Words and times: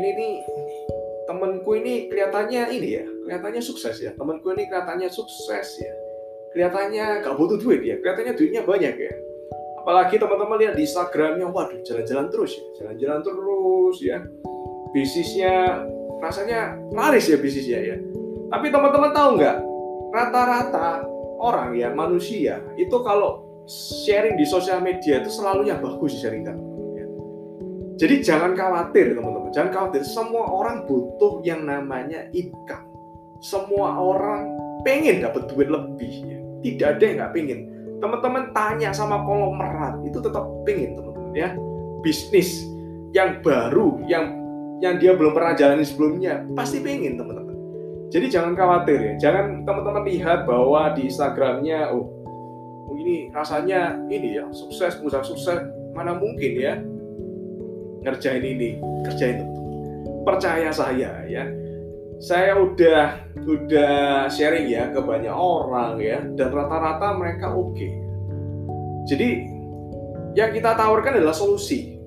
ini 0.00 0.10
nih 0.16 0.34
temenku 1.28 1.70
ini 1.76 2.08
kelihatannya 2.08 2.72
ini 2.72 2.88
ya 2.96 3.04
kelihatannya 3.28 3.60
sukses 3.60 4.00
ya. 4.00 4.16
Temenku 4.16 4.48
ini 4.56 4.64
kelihatannya 4.66 5.08
sukses 5.12 5.68
ya. 5.76 5.92
Kelihatannya 6.56 7.22
gak 7.22 7.36
butuh 7.36 7.60
duit 7.60 7.84
ya 7.84 8.00
kelihatannya 8.00 8.32
duitnya 8.34 8.62
banyak 8.64 8.94
ya. 8.96 9.12
Apalagi 9.84 10.16
teman-teman 10.16 10.56
lihat 10.60 10.74
di 10.76 10.88
Instagramnya 10.88 11.46
waduh 11.52 11.80
jalan-jalan 11.84 12.32
terus 12.32 12.56
ya 12.56 12.64
jalan-jalan 12.80 13.20
terus 13.20 13.96
ya. 14.00 14.18
Bisnisnya 14.90 15.86
rasanya 16.18 16.80
laris 16.96 17.28
ya 17.28 17.36
bisnisnya 17.36 17.78
ya. 17.78 17.96
Tapi 18.50 18.66
teman-teman 18.72 19.12
tahu 19.12 19.38
nggak 19.38 19.56
rata-rata 20.10 21.04
orang 21.38 21.76
ya 21.78 21.92
manusia 21.94 22.58
itu 22.74 22.96
kalau 23.06 23.46
sharing 24.04 24.34
di 24.34 24.42
sosial 24.42 24.82
media 24.82 25.22
itu 25.22 25.30
selalu 25.30 25.70
yang 25.70 25.78
bagus 25.78 26.18
sharingkan 26.18 26.58
ya. 26.58 26.69
Jadi 28.00 28.24
jangan 28.24 28.56
khawatir 28.56 29.12
teman-teman. 29.12 29.52
Jangan 29.52 29.70
khawatir. 29.76 30.02
Semua 30.08 30.48
orang 30.48 30.88
butuh 30.88 31.44
yang 31.44 31.68
namanya 31.68 32.32
income. 32.32 32.88
Semua 33.44 33.92
orang 34.00 34.48
pengen 34.88 35.20
dapat 35.20 35.52
duit 35.52 35.68
lebih 35.68 36.12
ya. 36.24 36.38
tidak 36.60 36.88
ada 36.96 37.02
yang 37.04 37.16
nggak 37.20 37.32
pengen 37.36 37.60
teman-teman 38.00 38.44
tanya 38.56 38.92
sama 38.96 39.20
konglomerat 39.24 40.00
itu 40.08 40.16
tetap 40.20 40.44
pengen 40.64 40.96
teman-teman 40.96 41.32
ya. 41.36 41.48
Bisnis 42.00 42.64
yang 43.12 43.44
baru 43.44 44.00
yang 44.08 44.32
yang 44.80 44.96
dia 44.96 45.12
belum 45.12 45.36
pernah 45.36 45.52
jalani 45.52 45.84
sebelumnya 45.84 46.40
pasti 46.56 46.80
pengen 46.80 47.20
teman-teman. 47.20 47.52
Jadi 48.08 48.26
jangan 48.32 48.56
khawatir 48.56 48.96
ya. 48.96 49.12
Jangan 49.28 49.68
teman-teman 49.68 50.08
lihat 50.08 50.48
bahwa 50.48 50.96
di 50.96 51.12
Instagramnya 51.12 51.92
oh, 51.92 52.08
oh 52.88 52.96
ini 52.96 53.28
rasanya 53.36 54.00
ini 54.08 54.40
ya 54.40 54.48
sukses 54.56 54.96
pengusaha 54.96 55.20
sukses. 55.20 55.60
Mana 55.92 56.16
mungkin 56.16 56.52
ya 56.56 56.80
ngerjain 58.04 58.44
ini 58.44 58.80
kerjain 59.06 59.44
itu. 59.44 59.54
Percaya 60.24 60.70
saya 60.72 61.24
ya. 61.28 61.44
Saya 62.20 62.52
udah 62.60 63.32
udah 63.48 64.28
sharing 64.28 64.68
ya 64.68 64.92
ke 64.92 65.00
banyak 65.00 65.32
orang 65.32 65.96
ya 65.96 66.20
dan 66.36 66.52
rata-rata 66.52 67.16
mereka 67.16 67.48
oke. 67.56 67.72
Okay. 67.72 67.92
jadi 69.08 69.28
yang 70.36 70.54
kita 70.54 70.78
tawarkan 70.78 71.18
adalah 71.18 71.34
solusi. 71.34 71.98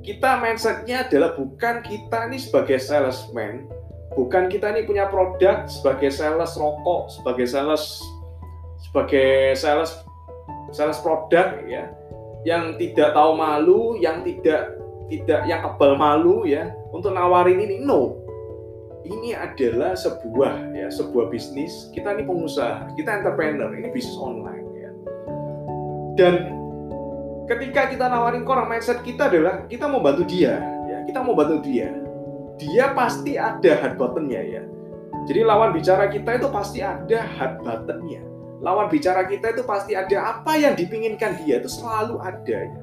Kita 0.00 0.40
mindsetnya 0.40 1.04
adalah 1.04 1.36
bukan 1.36 1.84
kita 1.84 2.24
ini 2.32 2.40
sebagai 2.40 2.80
salesman, 2.80 3.68
bukan 4.16 4.48
kita 4.48 4.72
ini 4.72 4.88
punya 4.88 5.12
produk 5.12 5.68
sebagai 5.68 6.08
sales 6.08 6.56
rokok, 6.56 7.12
sebagai 7.12 7.44
sales 7.44 8.00
sebagai 8.80 9.52
sales 9.60 9.92
sales 10.72 10.96
produk 11.04 11.52
ya, 11.68 11.92
yang 12.48 12.80
tidak 12.80 13.12
tahu 13.12 13.36
malu, 13.36 14.00
yang 14.00 14.24
tidak 14.24 14.79
tidak 15.10 15.44
yang 15.50 15.60
kebal 15.66 15.98
malu 15.98 16.46
ya 16.46 16.70
untuk 16.94 17.12
nawarin 17.12 17.58
ini 17.58 17.82
no. 17.82 18.22
Ini 19.00 19.34
adalah 19.34 19.98
sebuah 19.98 20.76
ya 20.76 20.86
sebuah 20.86 21.32
bisnis. 21.34 21.90
Kita 21.90 22.14
ini 22.14 22.22
pengusaha, 22.22 22.94
kita 22.94 23.20
entrepreneur, 23.20 23.74
ini 23.74 23.90
bisnis 23.90 24.14
online 24.14 24.66
ya. 24.76 24.90
Dan 26.14 26.60
ketika 27.50 27.90
kita 27.90 28.06
nawarin 28.06 28.46
orang 28.46 28.70
mindset 28.70 29.02
kita 29.02 29.26
adalah 29.26 29.66
kita 29.66 29.90
mau 29.90 29.98
bantu 29.98 30.22
dia 30.22 30.62
ya 30.86 31.02
kita 31.02 31.18
mau 31.18 31.34
bantu 31.34 31.58
dia 31.66 31.90
dia 32.62 32.94
pasti 32.94 33.34
ada 33.34 33.74
hard 33.82 33.98
buttonnya 33.98 34.38
ya 34.38 34.62
jadi 35.26 35.42
lawan 35.42 35.74
bicara 35.74 36.06
kita 36.06 36.38
itu 36.38 36.46
pasti 36.46 36.78
ada 36.78 37.26
hard 37.26 37.58
buttonnya 37.66 38.22
lawan 38.62 38.86
bicara 38.86 39.26
kita 39.26 39.50
itu 39.50 39.66
pasti 39.66 39.98
ada 39.98 40.38
apa 40.38 40.54
yang 40.62 40.78
dipinginkan 40.78 41.42
dia 41.42 41.58
itu 41.58 41.66
selalu 41.66 42.22
ada 42.22 42.58
ya 42.70 42.80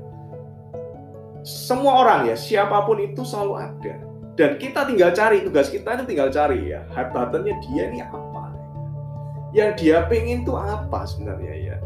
semua 1.46 2.06
orang 2.06 2.30
ya 2.30 2.36
siapa 2.38 2.86
pun 2.86 3.02
itu 3.02 3.22
selalu 3.26 3.54
ada 3.60 3.96
dan 4.38 4.62
kita 4.62 4.86
tinggal 4.86 5.12
cari 5.12 5.42
tugas 5.42 5.68
kita 5.74 5.98
itu 5.98 6.04
tinggal 6.06 6.30
cari 6.30 6.74
ya 6.74 6.86
hard 6.94 7.10
buttonnya 7.14 7.56
dia 7.66 7.84
ini 7.90 8.00
apa 8.06 8.44
yang 9.56 9.74
dia 9.80 10.06
pengen 10.06 10.44
tuh 10.44 10.60
apa 10.60 11.08
sebenarnya 11.08 11.56
ya 11.56 11.78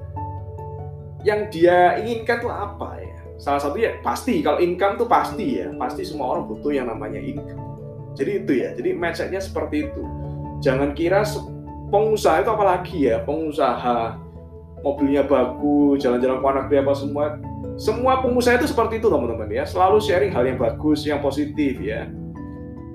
yang 1.21 1.49
dia 1.53 2.01
inginkan 2.01 2.41
tuh 2.41 2.49
apa 2.49 2.97
ya? 2.97 3.17
Salah 3.41 3.61
satu 3.61 3.77
ya 3.77 3.97
pasti 4.05 4.41
kalau 4.45 4.61
income 4.61 5.01
tuh 5.01 5.09
pasti 5.09 5.61
ya, 5.61 5.69
pasti 5.77 6.05
semua 6.05 6.37
orang 6.37 6.49
butuh 6.49 6.73
yang 6.73 6.89
namanya 6.89 7.17
income. 7.21 7.61
Jadi 8.13 8.31
itu 8.43 8.51
ya, 8.57 8.69
jadi 8.77 8.93
mindsetnya 8.93 9.41
seperti 9.41 9.89
itu. 9.89 10.03
Jangan 10.61 10.93
kira 10.93 11.25
pengusaha 11.89 12.45
itu 12.45 12.49
apalagi 12.53 12.97
ya, 13.09 13.17
pengusaha 13.25 14.17
mobilnya 14.81 15.25
bagus, 15.25 16.01
jalan-jalan 16.05 16.37
ke 16.41 16.47
anak 16.49 16.65
apa 16.69 16.93
semua. 16.93 17.25
Semua 17.79 18.19
pengusaha 18.23 18.59
itu 18.59 18.67
seperti 18.67 18.99
itu 18.99 19.07
teman-teman 19.07 19.47
ya, 19.51 19.63
selalu 19.67 19.99
sharing 20.03 20.31
hal 20.31 20.43
yang 20.47 20.59
bagus, 20.59 21.03
yang 21.07 21.19
positif 21.23 21.79
ya. 21.79 22.07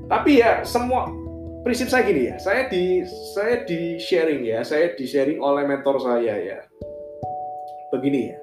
Tapi 0.06 0.38
ya 0.38 0.62
semua 0.62 1.10
prinsip 1.66 1.90
saya 1.90 2.06
gini 2.06 2.30
ya, 2.30 2.36
saya 2.38 2.70
di 2.70 3.02
saya 3.34 3.66
di 3.66 3.98
sharing 3.98 4.42
ya, 4.46 4.62
saya 4.62 4.94
di 4.94 5.04
sharing 5.08 5.42
oleh 5.42 5.66
mentor 5.66 5.98
saya 5.98 6.38
ya 6.38 6.58
begini 7.90 8.34
ya, 8.34 8.38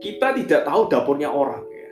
kita 0.00 0.32
tidak 0.40 0.60
tahu 0.64 0.88
dapurnya 0.88 1.28
orang 1.28 1.60
ya. 1.68 1.90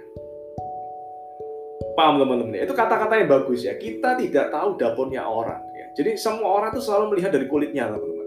Paham 1.99 2.23
teman-teman 2.23 2.57
ya? 2.57 2.63
Itu 2.65 2.75
kata-kata 2.79 3.21
yang 3.21 3.29
bagus 3.29 3.67
ya. 3.67 3.75
Kita 3.77 4.15
tidak 4.17 4.55
tahu 4.55 4.79
dapurnya 4.79 5.27
orang 5.27 5.61
ya. 5.75 5.87
Jadi 5.99 6.15
semua 6.15 6.57
orang 6.57 6.71
itu 6.73 6.81
selalu 6.85 7.17
melihat 7.17 7.35
dari 7.35 7.51
kulitnya 7.51 7.91
teman-teman. 7.91 8.18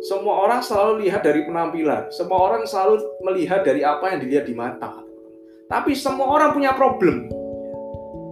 Semua 0.00 0.48
orang 0.48 0.64
selalu 0.64 1.04
lihat 1.04 1.20
dari 1.20 1.44
penampilan. 1.44 2.08
Semua 2.08 2.38
orang 2.40 2.64
selalu 2.64 3.04
melihat 3.24 3.60
dari 3.64 3.84
apa 3.84 4.16
yang 4.16 4.20
dilihat 4.24 4.48
di 4.48 4.54
mata. 4.56 5.04
Tapi 5.68 5.92
semua 5.92 6.26
orang 6.28 6.56
punya 6.56 6.72
problem. 6.72 7.28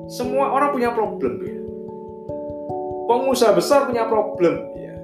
Semua 0.09 0.53
orang 0.53 0.73
punya 0.73 0.91
problem 0.97 1.35
ya. 1.45 1.59
Pengusaha 3.09 3.53
besar 3.53 3.85
punya 3.89 4.09
problem 4.09 4.55
ya. 4.77 4.95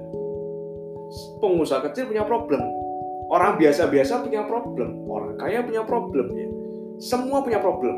Pengusaha 1.41 1.85
kecil 1.85 2.09
punya 2.09 2.25
problem 2.25 2.61
Orang 3.25 3.57
biasa-biasa 3.57 4.21
punya 4.21 4.45
problem, 4.45 5.09
orang 5.09 5.33
kaya 5.41 5.65
punya 5.65 5.81
problem 5.81 6.29
ya. 6.37 6.49
Semua 7.01 7.41
punya 7.41 7.57
problem. 7.57 7.97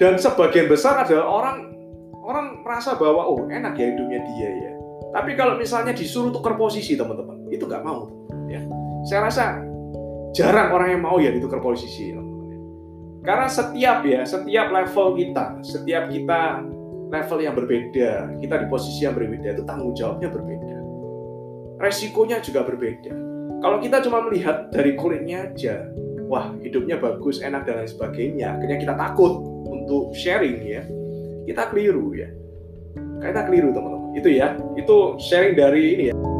Dan 0.00 0.16
sebagian 0.16 0.68
besar 0.68 1.04
adalah 1.04 1.28
orang 1.28 1.76
orang 2.24 2.46
merasa 2.64 2.96
bahwa 2.96 3.28
oh 3.28 3.44
enak 3.52 3.76
ya 3.76 3.92
hidupnya 3.92 4.20
dia 4.24 4.50
ya. 4.64 4.72
Tapi 5.16 5.32
kalau 5.32 5.56
misalnya 5.56 5.96
disuruh 5.96 6.28
tukar 6.28 6.60
posisi 6.60 6.92
teman-teman, 6.92 7.48
itu 7.48 7.64
nggak 7.64 7.80
mau 7.80 8.04
ya. 8.52 8.60
Saya 9.08 9.32
rasa 9.32 9.64
jarang 10.36 10.76
orang 10.76 10.88
yang 10.92 11.02
mau 11.02 11.16
ya 11.16 11.32
ditukar 11.32 11.64
posisi 11.64 12.12
teman-teman. 12.12 12.52
Ya. 12.52 12.58
Karena 13.24 13.46
setiap 13.48 13.98
ya, 14.04 14.20
setiap 14.28 14.66
level 14.68 15.16
kita, 15.16 15.44
setiap 15.64 16.12
kita 16.12 16.60
level 17.08 17.38
yang 17.40 17.54
berbeda, 17.56 18.10
kita 18.44 18.54
di 18.60 18.66
posisi 18.68 19.08
yang 19.08 19.16
berbeda 19.16 19.56
itu 19.56 19.64
tanggung 19.64 19.96
jawabnya 19.96 20.28
berbeda. 20.28 20.76
Resikonya 21.80 22.44
juga 22.44 22.68
berbeda 22.68 23.26
kalau 23.66 23.80
kita 23.80 24.04
cuma 24.04 24.20
melihat 24.28 24.68
dari 24.68 24.92
kulitnya 24.94 25.48
aja, 25.48 25.88
wah 26.28 26.52
hidupnya 26.60 27.00
bagus, 27.00 27.40
enak 27.40 27.64
dan 27.64 27.82
lain 27.82 27.90
sebagainya, 27.90 28.46
akhirnya 28.54 28.78
kita 28.78 28.94
takut 28.94 29.42
untuk 29.64 30.12
sharing 30.12 30.60
ya, 30.60 30.84
kita 31.48 31.72
keliru 31.72 32.12
ya. 32.12 32.28
Kita 33.16 33.42
keliru 33.48 33.72
teman-teman. 33.72 34.05
Itu 34.16 34.32
ya, 34.32 34.56
itu 34.80 35.20
sharing 35.20 35.52
dari 35.60 35.92
ini 35.92 36.04
ya. 36.08 36.35